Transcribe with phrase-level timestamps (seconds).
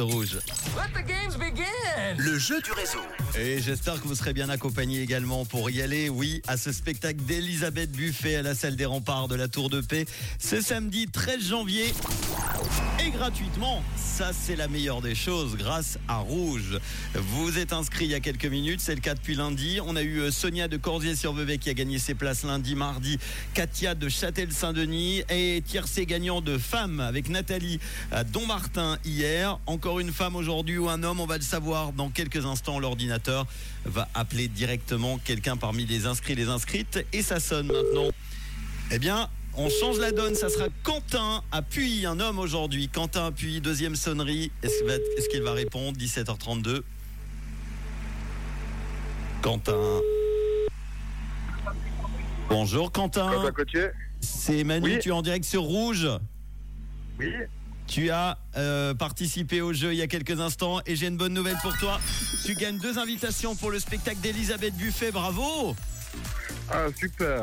[0.00, 0.38] Rouge.
[0.76, 1.64] Let the games begin.
[2.18, 3.00] Le jeu du réseau.
[3.36, 7.20] Et j'espère que vous serez bien accompagnés également pour y aller, oui, à ce spectacle
[7.24, 10.06] d'Elisabeth Buffet à la salle des remparts de la Tour de Paix.
[10.38, 11.92] Ce samedi 13 janvier.
[13.04, 16.78] Et gratuitement, ça c'est la meilleure des choses grâce à Rouge.
[17.14, 19.80] Vous êtes inscrit il y a quelques minutes, c'est le cas depuis lundi.
[19.84, 23.18] On a eu euh, Sonia de Corsier-sur-Vevey qui a gagné ses places lundi, mardi.
[23.54, 27.80] Katia de Châtel-Saint-Denis et tiercé gagnant de femmes avec Nathalie
[28.12, 29.58] à Dommartin hier.
[29.66, 32.78] Encore une femme aujourd'hui ou un homme, on va le savoir dans quelques instants.
[32.78, 33.46] L'ordinateur
[33.84, 38.10] va appeler directement quelqu'un parmi les inscrits, les inscrites et ça sonne maintenant.
[38.90, 42.88] Eh bien, on change la donne, ça sera Quentin appuie un homme aujourd'hui.
[42.88, 44.52] Quentin appuie deuxième sonnerie.
[44.62, 45.98] Est-ce qu'il va, répondre?
[45.98, 46.82] 17h32.
[49.42, 50.00] Quentin.
[52.48, 53.30] Bonjour Quentin.
[53.30, 53.88] Quentin
[54.20, 54.98] C'est Manu, Oui.
[55.00, 56.08] tu es en direct sur Rouge.
[57.18, 57.32] Oui.
[57.88, 61.32] Tu as euh, participé au jeu il y a quelques instants et j'ai une bonne
[61.32, 61.98] nouvelle pour toi.
[62.44, 65.74] Tu gagnes deux invitations pour le spectacle d'Elisabeth Buffet, bravo.
[66.70, 67.42] Ah, super.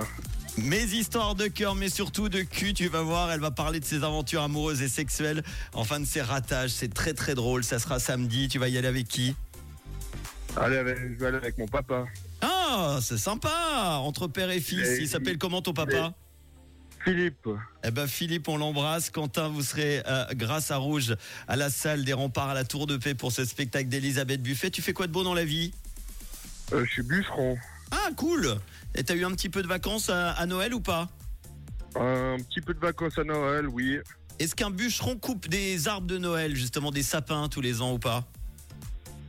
[0.58, 3.86] Mes histoires de cœur, mais surtout de cul, tu vas voir, elle va parler de
[3.86, 8.00] ses aventures amoureuses et sexuelles, enfin de ses ratages, c'est très très drôle, ça sera
[8.00, 9.36] samedi, tu vas y aller avec qui?
[10.55, 12.05] Allez, avec- je vais aller avec mon papa.
[12.42, 16.14] Ah, c'est sympa, entre père et fils, Et- il s'appelle comment ton papa?
[17.06, 17.48] Philippe.
[17.84, 19.11] Eh ben Philippe, on l'embrasse.
[19.11, 21.16] Quentin, vous serez euh, grâce à Rouge
[21.48, 24.72] à la salle des remparts à la Tour de Paix pour ce spectacle d'Elisabeth Buffet.
[24.72, 25.72] Tu fais quoi de beau dans la vie?
[26.73, 27.58] Euh, je suis bûcheron.
[27.92, 28.58] Ah, cool
[28.95, 31.08] Et t'as eu un petit peu de vacances à, à Noël ou pas?
[31.95, 34.00] Un petit peu de vacances à Noël, oui.
[34.39, 38.00] Est-ce qu'un bûcheron coupe des arbres de Noël, justement des sapins tous les ans ou
[38.00, 38.26] pas?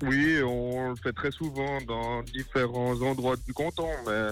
[0.03, 4.29] Oui, on le fait très souvent dans différents endroits du canton, mais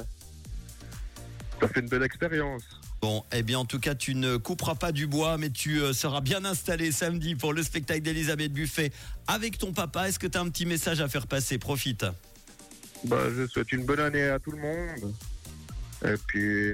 [1.61, 2.62] ça fait une belle expérience.
[3.05, 5.92] Bon, eh bien en tout cas, tu ne couperas pas du bois, mais tu euh,
[5.92, 8.92] seras bien installé samedi pour le spectacle d'Elisabeth Buffet
[9.27, 10.08] avec ton papa.
[10.08, 11.58] Est-ce que tu as un petit message à faire passer?
[11.58, 12.06] Profite.
[13.05, 15.14] Bah, je souhaite une bonne année à tout le monde.
[16.02, 16.72] Et puis,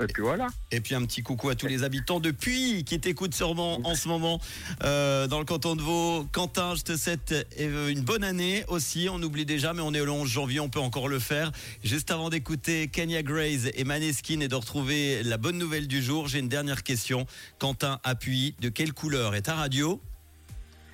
[0.00, 0.48] et puis voilà.
[0.70, 3.94] Et puis un petit coucou à tous les habitants de Puy qui t'écoutent sûrement en
[3.94, 4.40] ce moment
[4.84, 6.26] euh, dans le canton de Vaud.
[6.32, 9.08] Quentin, je te souhaite euh, une bonne année aussi.
[9.10, 11.52] On oublie déjà, mais on est le 11 janvier, on peut encore le faire.
[11.82, 16.28] Juste avant d'écouter Kenya Grace et Maneskin et de retrouver la bonne nouvelle du jour,
[16.28, 17.26] j'ai une dernière question.
[17.58, 18.54] Quentin, appuie.
[18.60, 20.00] De quelle couleur est ta radio?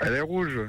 [0.00, 0.60] Elle est rouge.